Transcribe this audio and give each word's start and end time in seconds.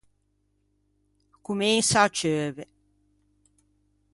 Comensa 1.43 2.01
à 2.05 2.09
ceuve! 2.11 2.65